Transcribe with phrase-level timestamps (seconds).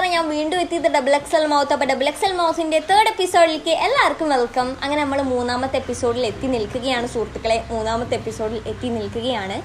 [0.00, 0.18] നമസ്കാരം.
[0.18, 4.28] ഞാൻ വീണ്ടും എത്തിയത് ഡബിൾ എക്സ് എൽ മൗത്ത് അപ്പോൾ ഡബിൾ എക്സ് എൽ മൗത്തിന്റെ തേർഡ് എപ്പിസോഡിലേക്ക് എല്ലാവർക്കും
[4.34, 7.58] വെൽക്കം അങ്ങനെ നമ്മൾ മൂന്നാമത്തെ എപ്പിസോഡിൽ എത്തി നിൽക്കുകയാണ് സുഹൃത്തുക്കളെ.
[7.70, 9.56] മൂന്നാമത്തെ എപ്പിസോഡിൽ എത്തി നിൽക്കുകയാണ്.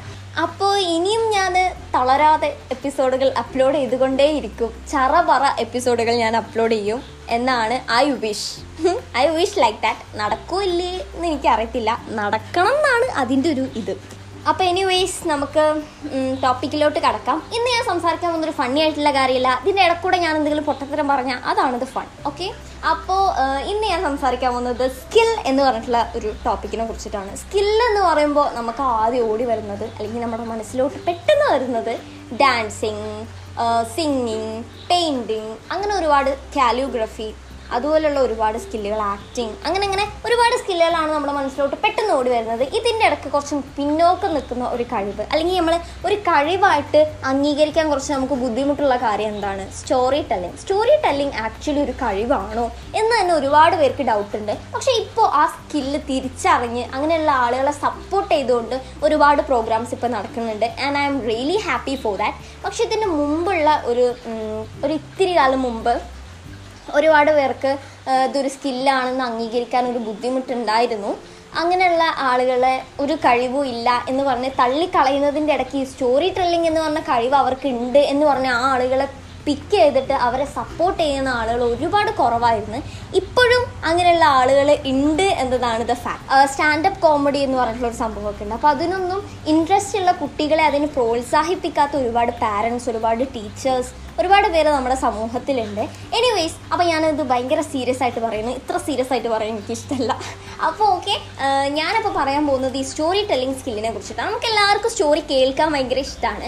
[0.46, 1.54] അപ്പോൾ ഇനിയും ഞാൻ
[1.94, 4.74] തളരാതെ എപ്പിസോഡുകൾ അപ്ലോഡ് ചെയ്തുകൊണ്ടേയിരിക്കും.
[4.92, 7.02] ചറപറ എപ്പിസോഡുകൾ ഞാൻ അപ്ലോഡ് ചെയ്യും
[7.38, 8.52] എന്നാണ് I wish
[9.24, 11.92] I wish like that നടക്കൂ ഇല്ലേ എന്ന് എനിക്കറിയത്തില്ല.
[12.20, 13.96] നടക്കണം എന്നാണ് അതിന്റെ ഒരു ഇത്.
[14.50, 15.64] അപ്പോൾ എനിവേയ്സ് നമുക്ക്
[16.44, 17.38] ടോപ്പിക്കിലോട്ട് കടക്കാം.
[17.58, 19.52] ഇന്ന് ഞാൻ സംസാരിക്കാൻ പോകുന്നൊരു ഫണ്ണി ആയിട്ടുള്ള കാര്യമില്ല.
[19.64, 22.48] ഇതിന്റെ ഇടക്കൂടെ ഞാൻ എന്തെങ്കിലും പൊട്ടത്തരം പറഞ്ഞാൽ അതാണിത് ഫൺ ഓക്കെ
[22.92, 23.22] അപ്പോൾ
[23.72, 27.32] ഇന്ന് ഞാൻ സംസാരിക്കാൻ പോകുന്നത് സ്കിൽ എന്ന് പറഞ്ഞിട്ടുള്ള ഒരു ടോപ്പിക്കിനെ കുറിച്ചിട്ടാണ്.
[27.44, 31.94] സ്കിൽ എന്ന് പറയുമ്പോൾ നമുക്ക് ആദ്യം ഓടി വരുന്നത് അല്ലെങ്കിൽ നമ്മുടെ മനസ്സിലോട്ട് പെട്ടെന്ന് വരുന്നത്
[32.44, 33.10] ഡാൻസിങ്
[33.96, 34.56] സിംഗിങ്
[34.92, 37.28] പെയിന്റിങ് അങ്ങനെ ഒരുപാട് കാലിയോഗ്രഫി
[37.76, 42.64] അതുപോലുള്ള ഒരുപാട് സ്കില്ലുകൾ ആക്ടിങ് അങ്ങനെ അങ്ങനെ ഒരുപാട് സ്കില്ലുകളാണ് നമ്മുടെ മനസ്സിലോട്ട് പെട്ടെന്ന് ഓടി വരുന്നത്.
[42.78, 45.76] ഇതിന്റെ ഇടയ്ക്ക് കുറച്ച് പിന്നോക്കം നിൽക്കുന്ന ഒരു കഴിവ് അല്ലെങ്കിൽ നമ്മൾ
[46.08, 47.02] ഒരു കഴിവായിട്ട്
[47.32, 49.66] അംഗീകരിക്കാൻ കുറച്ച് നമുക്ക് ബുദ്ധിമുട്ടുള്ള കാര്യം എന്താണ്?
[49.80, 52.66] Story telling story telling actually ഒരു കഴിവാണോ
[53.00, 54.54] എന്ന് തന്നെ ഒരുപാട് പേർക്ക് ഡൗട്ട് ഉണ്ട്.
[54.74, 58.76] പക്ഷേ ഇപ്പോൾ ആ സ്കില്ല് തിരിച്ചറിഞ്ഞ് അങ്ങനെയുള്ള ആളുകളെ സപ്പോർട്ട് ചെയ്തുകൊണ്ട്
[59.06, 60.68] ഒരുപാട് പ്രോഗ്രാംസ് ഇപ്പോൾ നടക്കുന്നുണ്ട്.
[60.86, 64.06] And I am really happy for that പക്ഷേ ഇതിന് മുമ്പുള്ള ഒരു
[64.86, 65.94] ഒരു ഇത്തിരി കാലം മുമ്പ്
[66.98, 67.72] ഒരുപാട് പേർക്ക്
[68.28, 71.12] ഇതൊരു സ്കില്ലാണെന്ന് അംഗീകരിക്കാൻ ഒരു ബുദ്ധിമുട്ടുണ്ടായിരുന്നു.
[71.62, 77.38] അങ്ങനെയുള്ള ആളുകളെ ഒരു കഴിവും ഇല്ല എന്ന് പറഞ്ഞ് തള്ളിക്കളയുന്നതിന്റെ ഇടയ്ക്ക് ഈ സ്റ്റോറി ടെല്ലിംഗ് എന്ന് പറഞ്ഞ കഴിവ്
[77.44, 79.08] അവർക്ക് ഉണ്ട് എന്ന് പറഞ്ഞ ആ ആളുകളെ
[79.46, 82.80] പിക്ക് ചെയ്തിട്ട് അവരെ സപ്പോർട്ട് ചെയ്യുന്ന ആളുകൾ ഒരുപാട് കുറവായിരുന്നു.
[83.20, 88.56] ഇപ്പോഴും അങ്ങനെയുള്ള ആളുകൾ ഉണ്ട് എന്നതാണ് ദ ഫാക്ട് സ്റ്റാൻഡപ്പ് കോമഡി എന്ന് പറഞ്ഞിട്ടുള്ള ഒരു സംഭവമൊക്കെ ഉണ്ട്.
[88.58, 89.22] അപ്പോൾ അതിനൊന്നും
[89.54, 95.84] ഇൻട്രസ്റ്റ് ഉള്ള കുട്ടികളെ അതിന് പ്രോത്സാഹിപ്പിക്കാത്ത ഒരുപാട് പാരൻസ് ഒരുപാട് ടീച്ചേഴ്സ് ഒരുപാട് പേര് നമ്മുടെ സമൂഹത്തിലുണ്ട്.
[96.18, 98.52] എനിവേയ്സ് അപ്പോൾ ഞാനത് ഭയങ്കര സീരിയസ് ആയിട്ട് പറയുന്നു.
[98.60, 100.12] ഇത്ര സീരിയസ് ആയിട്ട് പറയാൻ എനിക്ക് ഇഷ്ടമല്ല
[100.68, 101.16] അപ്പോൾ ഓക്കെ
[101.80, 104.28] ഞാനപ്പോൾ പറയാൻ പോകുന്നത് ഈ സ്റ്റോറി ടെല്ലിംഗ് സ്കില്ലിനെ കുറിച്ചിട്ടാണ്.
[104.30, 106.48] നമുക്ക് എല്ലാവർക്കും സ്റ്റോറി കേൾക്കാൻ ഭയങ്കര ഇഷ്ടമാണ്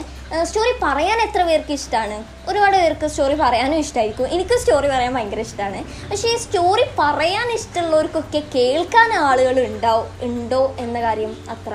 [0.49, 2.17] സ്റ്റോറി പറയാൻ എത്ര പേർക്ക് ഇഷ്ടമാണ്
[2.49, 8.41] ഒരുപാട് പേർക്ക് സ്റ്റോറി പറയാനും ഇഷ്ടമായിരിക്കും എനിക്ക് സ്റ്റോറി പറയാൻ ഭയങ്കര ഇഷ്ടമാണ് പക്ഷേ ഈ സ്റ്റോറി പറയാൻ ഇഷ്ടമുള്ളവർക്കൊക്കെ
[8.55, 11.73] കേൾക്കാൻ ആളുകൾ ഉണ്ടാവും ഉണ്ടോ എന്ന കാര്യം അത്ര.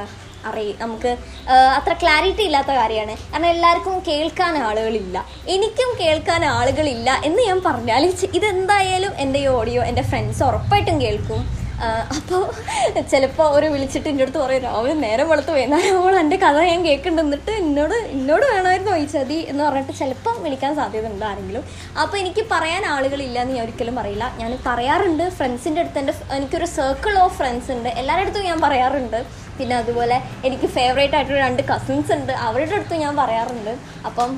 [0.51, 1.13] അറിയും നമുക്ക്
[1.79, 3.17] അത്ര ക്ലാരിറ്റി ഇല്ലാത്ത കാര്യമാണ്.
[3.33, 5.27] കാരണം എല്ലാവർക്കും കേൾക്കാൻ ആളുകളില്ല.
[5.55, 11.43] എനിക്കും കേൾക്കാൻ ആളുകളില്ല എന്ന് ഞാൻ പറഞ്ഞാൽ ഇത് ഇതെന്തായാലും എന്റെ ഈ ഓഡിയോ എന്റെ ഫ്രണ്ട്സ് ഉറപ്പായിട്ടും കേൾക്കും.
[12.17, 12.43] അപ്പോൾ
[13.13, 15.53] ചിലപ്പോൾ അവർ വിളിച്ചിട്ട് എന്റെ അടുത്ത് പറയും രാവിലെ നേരം വെളുത്ത്
[16.01, 17.37] അവൾ എന്റെ കഥ ഞാൻ കേൾക്കുന്നുണ്ട്.
[17.37, 21.65] എന്നിട്ട് എന്നോട് എന്നോട് വേണമായിരുന്നു ചോദിച്ചാൽ മതി എന്ന് പറഞ്ഞിട്ട് ചിലപ്പം വിളിക്കാൻ സാധ്യത ഉണ്ട് ആരെങ്കിലും.
[22.03, 24.27] അപ്പോൾ എനിക്ക് പറയാൻ ആളുകളില്ല എന്ന് ഞാൻ ഒരിക്കലും പറയില്ല.
[24.41, 27.89] ഞാൻ പറയാറുണ്ട് ഫ്രണ്ട്സിന്റെ അടുത്ത് എന്റെ എനിക്കൊരു സർക്കിൾ ഓഫ് ഫ്രണ്ട്സ് ഉണ്ട്.
[28.03, 29.21] എല്ലാവരുടെ അടുത്തും ഞാൻ പറയാറുണ്ട്.
[29.59, 30.19] പിന്നെ അതുപോലെ
[30.49, 32.35] എനിക്ക് ഫേവറേറ്റ് ആയിട്ടുള്ള രണ്ട് കസിൻസ് ഉണ്ട്.
[32.49, 33.73] അവരുടെ അടുത്തും ഞാൻ പറയാറുണ്ട്.
[34.11, 34.31] അപ്പം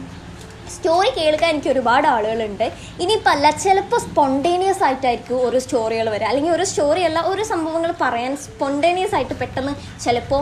[0.75, 2.65] സ്റ്റോറി കേൾക്കാൻ എനിക്ക് ഒരുപാട് ആളുകളുണ്ട്.
[3.03, 8.33] ഇനിയിപ്പോൾ അല്ല ചിലപ്പോൾ സ്പോണ്ടേനിയസ് ആയിട്ടായിരിക്കും ഓരോ സ്റ്റോറികൾ വരിക അല്ലെങ്കിൽ ഒരു സ്റ്റോറി അല്ല ഓരോ സംഭവങ്ങൾ പറയാൻ
[8.45, 9.73] സ്പോണ്ടേനിയസ് ആയിട്ട് പെട്ടെന്ന്
[10.05, 10.41] ചിലപ്പോൾ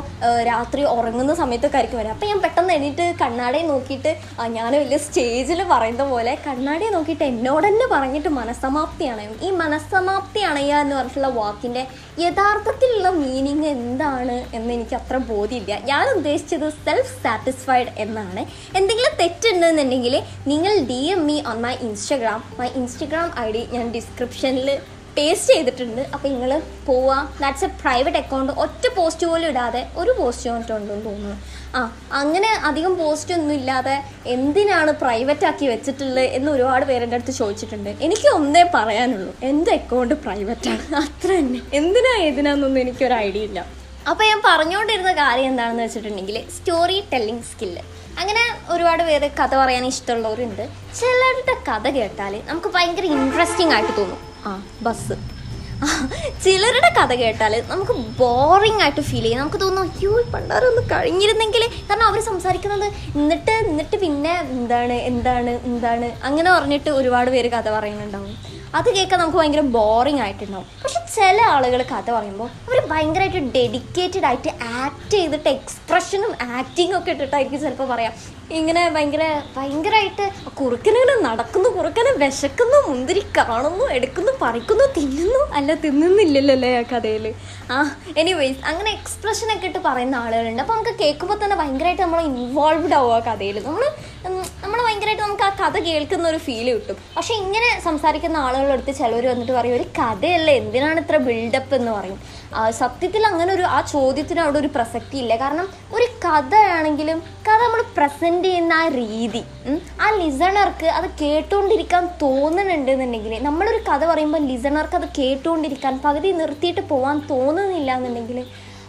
[0.51, 4.13] രാത്രി ഉറങ്ങുന്ന സമയത്തൊക്കെ ആയിരിക്കും വരിക അപ്പോൾ ഞാൻ പെട്ടെന്ന് എണീറ്റ് കണ്ണാടിയെ നോക്കിയിട്ട്
[4.59, 10.97] ഞാൻ വലിയ സ്റ്റേജിൽ പറയുന്ന പോലെ കണ്ണാടിയെ നോക്കിയിട്ട് എന്നോട് പറഞ്ഞിട്ട് മനസ്സമാപ്തി അണയും ഈ മനസ്സമാപ്തി അണയുക എന്ന്
[10.97, 11.85] പറഞ്ഞിട്ടുള്ള വാക്കിന്റെ
[12.19, 15.79] യഥാർത്ഥത്തിലുള്ള മീനിങ് എന്താണ് എന്ന് എനിക്ക് അത്ര ബോധ്യമില്ല.
[15.85, 18.43] ഞാൻ ഉദ്ദേശിച്ചത് സെൽഫ് സാറ്റിസ്ഫൈഡ് എന്നാണ്.
[18.79, 24.71] എന്തെങ്കിലും തെറ്റുണ്ടെന്നുണ്ടെങ്കിൽ നിങ്ങൾ D M me on my Instagram my Instagram I D ഞാൻ ഡിസ്ക്രിപ്ഷനിൽ
[25.17, 26.01] പേസ്റ്റ് ചെയ്തിട്ടുണ്ട്.
[26.15, 27.29] അപ്പോൾ നിങ്ങൾ പോവാ.
[27.41, 31.37] ദാറ്റ്സ് എ പ്രൈവറ്റ് അക്കൗണ്ട് ഒറ്റ പോസ്റ്റ് പോലും ഇടാതെ ഒരു പോസ്റ്റ് വന്നിട്ടുണ്ടെന്ന് തോന്നുന്നു.
[31.77, 31.81] ആ
[32.13, 37.91] അങ്ങനെ അധികം പോസ്റ്റ് ഒന്നും ഇല്ലാതെ എന്തിനാണ് പ്രൈവറ്റ് ആക്കി വെച്ചിട്ടുള്ളത് എന്ന് ഒരുപാട് പേര് എന്റെ അടുത്ത് ചോദിച്ചിട്ടുണ്ട്.
[37.91, 39.35] എനിക്ക് ഒന്നേ പറയാനുള്ളൂ.
[39.43, 40.95] എന്റെ അക്കൗണ്ട് പ്രൈവറ്റ് ആണ്.
[41.03, 41.61] അത്ര തന്നെ.
[41.75, 43.65] എന്തിനാ ഏതിനാന്നൊന്നും എനിക്കൊരു ഐഡിയ ഇല്ല.
[44.11, 47.83] അപ്പോൾ ഞാൻ പറഞ്ഞുകൊണ്ടിരുന്ന കാര്യം എന്താണെന്ന് വെച്ചിട്ടുണ്ടെങ്കിൽ സ്റ്റോറി ടെല്ലിംഗ് സ്കില്ല്
[48.19, 50.69] അങ്ങനെ ഒരുപാട് പേര് കഥ പറയാൻ ഇഷ്ടമുള്ളവരുണ്ട്.
[51.01, 54.32] ചിലരുടെ കഥ കേട്ടാൽ നമുക്ക് ഭയങ്കര ഇൻട്രസ്റ്റിംഗ് ആയിട്ട് തോന്നും.
[54.47, 55.17] ആ ബസ്.
[56.45, 59.39] ചിലരുടെ കഥ കേട്ടാൽ നമുക്ക് ബോറിങ് ആയിട്ട് ഫീൽ ചെയ്യും.
[59.39, 62.87] നമുക്ക് തോന്നും അയ്യോ പണ്ടാരൊന്ന് കഴിഞ്ഞിരുന്നെങ്കിൽ കാരണം അവർ സംസാരിക്കുന്നത്
[63.19, 66.09] എന്നിട്ട് എന്നിട്ട് പിന്നെ എന്താണ് എന്താണ് എന്താണ്?
[66.23, 68.35] അങ്ങനെ പറഞ്ഞിട്ട് ഒരുപാട് പേര് കഥ പറയുന്നുണ്ടാവും.
[68.79, 70.69] അത് കേൾക്കാൻ നമുക്ക് ഭയങ്കര ബോറിങ് ആയിട്ടുണ്ടാവും.
[70.83, 74.51] പക്ഷെ ചില ആളുകൾ കഥ പറയുമ്പോൾ അവർ ഭയങ്കരമായിട്ട് ഡെഡിക്കേറ്റഡ് ആയിട്ട്
[74.83, 78.13] ആക്ട് ചെയ്തിട്ട് എക്സ്പ്രഷനും ആക്ടിങ്ങും ഒക്കെ ഇട്ടിട്ടായിരിക്കും ചിലപ്പോൾ പറയാം.
[78.59, 79.25] ഇങ്ങനെ ഭയങ്കര
[79.57, 80.25] ഭയങ്കരമായിട്ട്
[80.59, 85.43] കുറുക്കനിങ്ങനെ നടക്കുന്നു കുറുക്കനെ വിശക്കുന്നു മുന്തിരി കാണുന്നു എടുക്കുന്നു പറിക്കുന്നു തിന്നുന്നു.
[85.59, 87.27] അല്ല തിന്നുന്നില്ലല്ലോ അല്ലേ ആ കഥയിൽ
[87.75, 87.79] ആ
[88.23, 90.63] എനിവേയ്സ് അങ്ങനെ എക്സ്പ്രഷനൊക്കെ ഇട്ട് പറയുന്ന ആളുകളുണ്ട്.
[90.65, 93.85] അപ്പോൾ നമുക്ക് കേൾക്കുമ്പോൾ തന്നെ ഭയങ്കരമായിട്ട് നമ്മൾ ഇൻവോൾവ്ഡ് ആവുക ആ കഥയിൽ നമ്മൾ
[94.93, 96.97] ഭയങ്കരമായിട്ട് നമുക്ക് ആ കഥ കേൾക്കുന്ന ഒരു ഫീൽ കിട്ടും.
[97.17, 102.19] പക്ഷെ ഇങ്ങനെ സംസാരിക്കുന്ന ആളുകളുടെ അടുത്ത് ചിലവർ വന്നിട്ട് പറയും ഒരു കഥയല്ല എന്തിനാണ് ഇത്ര ബിൽഡപ്പ് എന്ന് പറയും?
[102.81, 105.33] സത്യത്തിൽ അങ്ങനെ ഒരു ആ ചോദ്യത്തിന് അവിടെ ഒരു പ്രസക്തി ഇല്ല.
[105.43, 105.67] കാരണം
[105.97, 109.43] ഒരു കഥയാണെങ്കിലും കഥ നമ്മൾ പ്രസന്റ് ചെയ്യുന്ന ആ രീതി
[110.05, 117.91] ആ ലിസണർക്ക് അത് കേട്ടുകൊണ്ടിരിക്കാൻ തോന്നുന്നുണ്ടെന്നുണ്ടെങ്കിൽ നമ്മളൊരു കഥ പറയുമ്പോൾ ലിസണർക്ക് അത് കേട്ടുകൊണ്ടിരിക്കാൻ പകുതി നിർത്തിയിട്ട് പോകാൻ തോന്നുന്നില്ല
[118.01, 118.41] എന്നുണ്ടെങ്കിൽ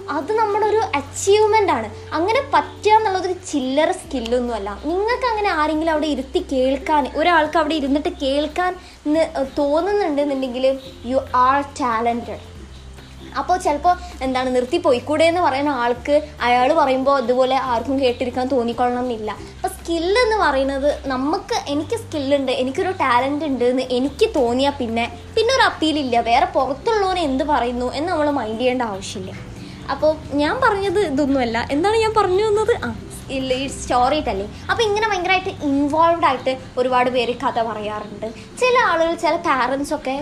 [0.10, 1.88] അത് നമ്മുടെ ഒരു അച്ചീവ്മെന്റ് ആണ്.
[2.12, 8.10] അങ്ങനെ പറ്റുക എന്നുള്ളത് ഒരു ചില്ലറ സ്കില്ലൊന്നുമല്ല നിങ്ങൾക്ക് അങ്ങനെ ആരെങ്കിലും അവിടെ ഇരുത്തി കേൾക്കാൻ ഒരാൾക്ക് അവിടെ ഇരുന്നിട്ട്
[8.24, 8.72] കേൾക്കാൻ
[9.08, 9.24] ന്ന്
[9.58, 10.66] തോന്നുന്നുണ്ടെന്നുണ്ടെങ്കിൽ
[11.06, 12.42] യു ആർ ടാലന്റഡ്
[13.40, 19.32] അപ്പോൾ ചിലപ്പോൾ എന്താണ് നിർത്തി പോയിക്കൂടെ എന്ന് പറയുന്ന ആൾക്ക് അയാൾ പറയുമ്പോൾ ഇതുപോലെ ആർക്കും കേട്ടിരിക്കാൻ തോന്നിക്കൊള്ളണം എന്നില്ല
[19.56, 25.56] അപ്പോൾ സ്കില്ല് എന്ന് പറയുന്നത് നമുക്ക് എനിക്ക് സ്കില്ലുണ്ട് എനിക്കൊരു ടാലന്റ് ഉണ്ട് എന്ന് എനിക്ക് തോന്നിയാൽ പിന്നെ പിന്നെ
[25.56, 29.53] ഒരു അപ്പീലില്ല വേറെ പുറത്തുള്ളവനെ എന്ത് പറയുന്നു എന്ന് നമ്മൾ മൈൻഡ് ചെയ്യേണ്ട ആവശ്യമില്ല.
[29.92, 31.68] അപ്പോൾ ഞാൻ പറഞ്ഞത് ഇതൊന്നുമല്ല.
[31.72, 32.96] എന്താണ് ഞാൻ പറഞ്ഞു വന്നത് ആ
[33.32, 38.26] ഈ സ്റ്റോറി തല്ലേ അപ്പോൾ ഇങ്ങനെ ഭയങ്കരമായിട്ട് ഇൻവോൾവ് ആയിട്ട് ഒരുപാട് പേര് കഥ പറയാറുണ്ട്.
[38.60, 40.16] ചില ആളുകൾ ചില പാരൻസ് ഒക്കെ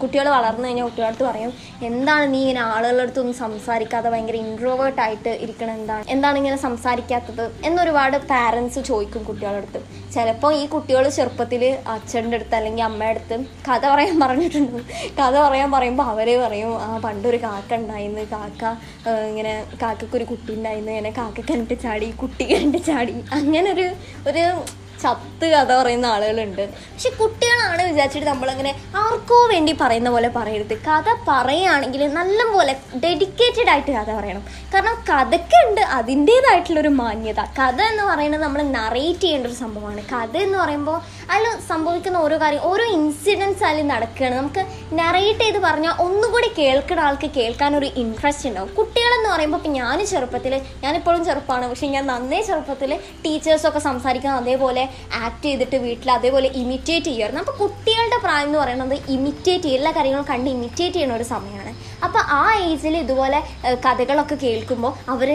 [0.00, 1.52] കുട്ടികൾ വളർന്നു കഴിഞ്ഞാൽ കുട്ടികളടുത്ത് പറയും
[1.88, 6.04] എന്താണ് നീ ഇങ്ങനെ ആളുകളുടെ അടുത്തൊന്നും സംസാരിക്കാതെ ഭയങ്കര ഇൻട്രോവേർട്ട് ആയിട്ട് ഇരിക്കണം എന്താണ്?
[6.08, 7.44] എന്താണ് ഇങ്ങനെ സംസാരിക്കാത്തത്?
[7.64, 9.80] എന്നൊരുപാട് പാരൻസ് ചോദിക്കും കുട്ടികളുടെ അടുത്ത്.
[10.14, 11.64] ചിലപ്പോൾ ഈ കുട്ടികൾ ചെറുപ്പത്തിൽ
[11.94, 14.78] അച്ഛന്റെ അടുത്ത് അല്ലെങ്കിൽ അമ്മയുടെ അടുത്ത് കഥ പറയാൻ പറഞ്ഞിട്ടുണ്ട്.
[15.20, 18.26] കഥ പറയാൻ പറയുമ്പോൾ അവരെ പറയും ആ പണ്ടൊരു കാക്ക ഉണ്ടായിരുന്നു.
[18.36, 18.76] കാക്ക
[19.08, 20.92] ഇങ്ങനെ കാക്കക്കൊരു കുട്ടി ഉണ്ടായിരുന്നു.
[20.92, 23.14] ഇങ്ങനെ കാക്ക കണ്ടിട്ട് ചാടി കുട്ടി കണ്ടിട്ട് ചാടി.
[23.32, 23.86] അങ്ങനെ ഒരു
[24.28, 24.62] ഒരു
[25.02, 26.62] ചത്ത് കഥ പറയുന്ന ആളുകളുണ്ട്.
[26.72, 30.74] പക്ഷെ കുട്ടികളാണ് വിചാരിച്ചിട്ട് നമ്മളങ്ങനെ ആർക്കോ വേണ്ടി പറയുന്ന പോലെ പറയരുത്.
[30.74, 34.44] കഥ പറയുകയാണെങ്കിൽ നല്ലപോലെ ഡെഡിക്കേറ്റഡ് ആയിട്ട് കഥ പറയണം.
[34.74, 37.40] കാരണം കഥയ്ക്കുണ്ട് അതിന്റേതായിട്ടുള്ളൊരു മാന്യത.
[37.40, 40.02] കഥ എന്ന് പറയുന്നത് നമ്മൾ നറേറ്റ് ചെയ്യേണ്ട ഒരു സംഭവമാണ്.
[40.12, 41.00] കഥ എന്ന് പറയുമ്പോൾ
[41.32, 44.36] അതിൽ സംഭവിക്കുന്ന ഓരോ കാര്യം ഓരോ ഇൻസിഡൻസ് അതിൽ നടക്കുകയാണ്.
[44.36, 44.64] നമുക്ക്
[44.94, 48.74] നറേറ്റ് ചെയ്ത് പറഞ്ഞാൽ ഒന്നുകൂടി കേൾക്കുന്ന ആൾക്ക് കേൾക്കാൻ ഒരു ഇൻട്രസ്റ്റ് ഉണ്ടാവും.
[48.74, 54.88] കുട്ടികളെന്ന് പറയുമ്പോൾ ഇപ്പം ഞാൻ ചെറുപ്പത്തിൽ ഞാനിപ്പോഴും ചെറുപ്പമാണ് പക്ഷേ ഞാൻ നന്നേ ചെറുപ്പത്തിൽ ടീച്ചേഴ്സൊക്കെ സംസാരിക്കുന്ന അതേപോലെ
[55.24, 60.26] ആക്ട് ചെയ്തിട്ട് വീട്ടിൽ അതേപോലെ ഇമിറ്റേറ്റ് ചെയ്യുമായിരുന്നു അപ്പോൾ കുട്ടികളുടെ പ്രായം എന്ന് പറയുന്നത് ഇമിറ്റേറ്റ് ചെയ്യുക എല്ലാ കാര്യങ്ങളും
[60.32, 61.72] കണ്ട് ഇമിറ്റേറ്റ് ചെയ്യുന്ന ഒരു സമയമാണ്.
[62.06, 63.40] അപ്പോൾ ആ ഏജിൽ ഇതുപോലെ
[63.86, 65.30] കഥകളൊക്കെ കേൾക്കുമ്പോൾ അവർ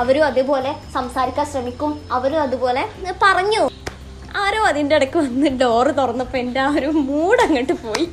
[0.00, 1.92] അവരും അതേപോലെ സംസാരിക്കാൻ ശ്രമിക്കും.
[2.18, 2.84] അവരും അതുപോലെ
[3.24, 3.62] പറഞ്ഞു
[4.34, 8.04] ആരോ അതിന്റെ ഇടയ്ക്ക് വന്ന് ഡോറ് തുറന്നപ്പോൾ എന്റെ ആ ഒരു മൂഡ് അങ്ങോട്ട് പോയി.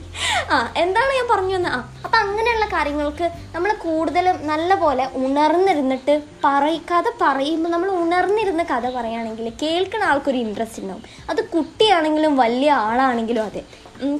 [0.51, 3.25] ആ എന്താണ് ഞാൻ പറഞ്ഞു വന്നത് ആ അപ്പം അങ്ങനെയുള്ള കാര്യങ്ങൾക്ക്
[3.55, 6.13] നമ്മൾ കൂടുതലും നല്ല പോലെ ഉണർന്നിരുന്നിട്ട്
[6.45, 11.03] പറയ കഥ പറയുമ്പോൾ നമ്മൾ ഉണർന്നിരുന്ന് കഥ പറയുകയാണെങ്കിൽ കേൾക്കുന്ന ആൾക്കൊരു ഇൻട്രസ്റ്റ് ഉണ്ടാവും.
[11.29, 13.63] അത് കുട്ടിയാണെങ്കിലും വലിയ ആളാണെങ്കിലും അതെ.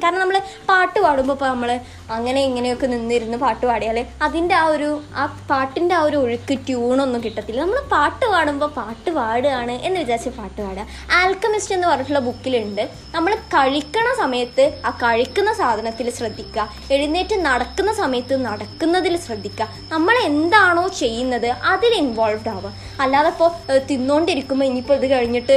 [0.04, 1.70] കാരണം നമ്മൾ പാട്ട് പാടുമ്പോൾ ഇപ്പോൾ നമ്മൾ
[2.16, 4.90] അങ്ങനെ ഇങ്ങനെയൊക്കെ നിന്നിരുന്ന് പാട്ട് പാടിയാൽ അതിന്റെ ആ ഒരു
[5.22, 7.60] ആ പാട്ടിന്റെ ആ ഒരു ഒഴുക്ക് ട്യൂണൊന്നും കിട്ടത്തില്ല.
[7.62, 10.86] നമ്മൾ പാട്ട് പാടുമ്പോൾ പാട്ട് പാടുകയാണ് എന്ന് വിചാരിച്ച് പാട്ട് പാടുക.
[11.20, 12.84] ആൽക്കമിസ്റ്റ് എന്ന് പറഞ്ഞിട്ടുള്ള ബുക്കിലുണ്ട്.
[13.16, 16.68] നമ്മൾ കഴിക്കണ സമയത്ത് ആ കഴിക്കുന്ന സാധനത്തിൽ ശ്രദ്ധിക്കുക.
[16.92, 19.68] എഴുന്നേറ്റ് നടക്കുന്ന സമയത്ത് നടക്കുന്നതിൽ ശ്രദ്ധിക്കുക.
[19.94, 22.74] നമ്മൾ എന്താണോ ചെയ്യുന്നത് അതിൽ ഇൻവോൾവ് ആവുക.
[23.04, 23.52] അല്ലാതെ ഇപ്പോൾ
[23.90, 25.56] തിന്നുകൊണ്ടിരിക്കുമ്പോൾ ഇനിയിപ്പോൾ ഇത് കഴിഞ്ഞിട്ട്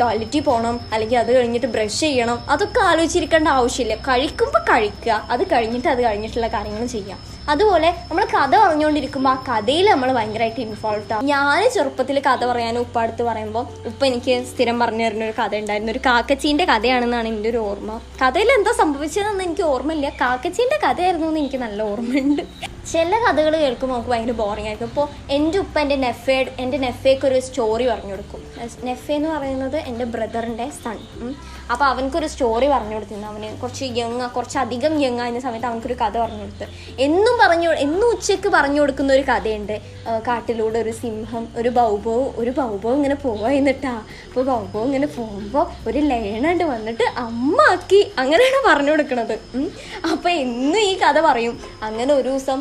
[0.00, 3.94] ടോയ്ലറ്റിൽ പോകണം അല്ലെങ്കിൽ അത് കഴിഞ്ഞിട്ട് ബ്രഷ് ചെയ്യണം അതൊക്കെ ആലോചിച്ചിരിക്കേണ്ട ആവശ്യമില്ല.
[4.08, 5.12] കഴിക്കുമ്പോൾ കഴിക്കുക.
[5.34, 7.18] അത് കഴിഞ്ഞിട്ട് അത് കഴിഞ്ഞിട്ടുള്ള കാര്യങ്ങൾ ചെയ്യാം.
[7.48, 11.26] അതുപോലെ നമ്മൾ കഥ പറഞ്ഞുകൊണ്ടിരിക്കുമ്പോൾ ആ കഥയിൽ നമ്മൾ ഭയങ്കരമായിട്ട് ഇൻവോൾവ് ആവും.
[11.26, 15.92] ഞാൻ ചെറുപ്പത്തിൽ കഥ പറയാൻ ഉപ്പ അടുത്ത് പറയുമ്പോൾ ഉപ്പ എനിക്ക് സ്ഥിരം പറഞ്ഞു തരുന്ന ഒരു കഥ ഉണ്ടായിരുന്നു.
[15.92, 18.00] ഒരു കാക്കച്ചീന്റെ കഥയാണെന്നാണ് എന്റെ ഒരു ഓർമ്മ.
[18.22, 20.08] കഥയിൽ എന്താ സംഭവിച്ചതെന്ന് എനിക്ക് ഓർമ്മയില്ല.
[20.08, 22.71] കാക്കച്ചീന്റെ കഥയായിരുന്നു എന്ന് എനിക്ക് നല്ല ഓർമ്മയുണ്ട്.
[22.90, 24.88] ചില കഥകൾ കേൾക്കുമ്പോൾ നമുക്ക് ഭയങ്കര ബോറിംഗ് ആയിരിക്കും.
[24.92, 25.06] ഇപ്പോൾ
[25.36, 28.40] എന്റെ ഉപ്പ എന്റെ നെഫേ എന്റെ നെഫേക്ക് ഒരു സ്റ്റോറി പറഞ്ഞു കൊടുക്കും.
[28.88, 30.98] നെഫേ എന്ന് പറയുന്നത് എന്റെ ബ്രദറിന്റെ സൺ
[31.72, 33.28] അപ്പോൾ അവനക്കൊരു സ്റ്റോറി പറഞ്ഞു കൊടുത്തിരുന്നു.
[33.32, 36.66] അവന് കുറച്ച് യങ് കുറച്ച് അധികം യങ് ആയിരുന്ന സമയത്ത് അവനക്കൊരു കഥ പറഞ്ഞു കൊടുത്ത്.
[37.06, 39.76] എന്നും പറഞ്ഞു എന്നും ഉച്ചയ്ക്ക് പറഞ്ഞു കൊടുക്കുന്ന ഒരു കഥയുണ്ട്.
[40.28, 43.94] കാട്ടിലൂടെ ഒരു സിംഹം ഒരു ബൗബവും ഒരു ബൗബവും ഇങ്ങനെ പോവാന്നിട്ടാ
[44.28, 49.34] അപ്പോൾ ബൗബവും ഇങ്ങനെ പോകുമ്പോൾ ഒരു ലേണണ്ട് വന്നിട്ട് അമ്മ ആക്കി അങ്ങനെയാണ് പറഞ്ഞു കൊടുക്കുന്നത്
[50.12, 51.56] അപ്പോൾ എന്നും ഈ കഥ പറയും.
[51.82, 52.60] അങ്ങനെ ഒരു ദിവസം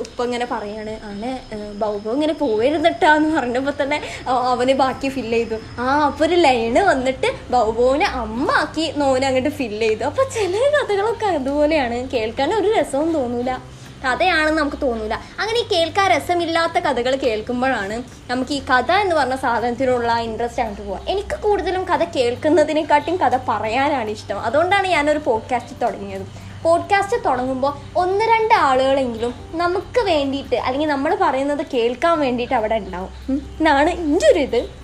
[0.00, 1.40] ഉപ്പ ഇങ്ങനെ പറയാണ് അങ്ങനെ
[1.72, 5.80] ബൗബ ഇങ്ങനെ പോയിരുന്നിട്ടാന്ന് പറഞ്ഞപ്പോൾ തന്നെ അവന് ബാക്കി ഫില്ല് ചെയ്തു.
[5.80, 10.04] ആ അപ്പോൾ ഒരു ലൈന് വന്നിട്ട് ബൗബോവിനെ അമ്മ ആക്കി നോനെ അങ്ങോട്ട് ഫില്ല് ചെയ്തു.
[10.04, 12.08] അപ്പോൾ ചില കഥകളൊക്കെ അതുപോലെയാണ്.
[12.08, 13.58] കേൾക്കാൻ ഒരു രസവും തോന്നൂല.
[14.04, 15.14] കഥയാണെന്ന് നമുക്ക് തോന്നൂല.
[15.14, 21.00] അങ്ങനെ ഈ കേൾക്കാൻ രസമില്ലാത്ത കഥകൾ കേൾക്കുമ്പോഴാണ് നമുക്ക് ഈ കഥ എന്ന് പറഞ്ഞ സാധനത്തിനുള്ള ഇൻട്രസ്റ്റ് അങ്ങോട്ട് പോവുക.
[21.08, 24.40] എനിക്ക് കൂടുതലും കഥ കേൾക്കുന്നതിനെക്കാട്ടും കഥ പറയാനാണ് ഇഷ്ടം.
[24.40, 26.49] അതുകൊണ്ടാണ് ഞാനൊരു പോഡ്കാസ്റ്റ് തുടങ്ങിയത്.
[26.62, 33.10] പോഡ്കാസ്റ്റ് തുടങ്ങുമ്പോൾ ഒന്ന് രണ്ട് ആളുകളെങ്കിലും നമുക്ക് വേണ്ടിയിട്ട് അല്ലെങ്കിൽ നമ്മൾ പറയുന്നത് കേൾക്കാൻ വേണ്ടിയിട്ട് അവിടെ ഉണ്ടാവും.
[33.30, 34.80] എന്നാണ് എന്റെ ഒരു ഇത്.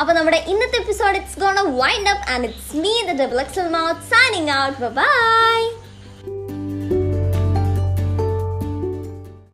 [0.00, 4.00] അപ്പോൾ നമ്മുടെ ഇന്നത്തെ episode it's gone wind up and it's me the double X L mouth
[4.00, 5.83] signing out bye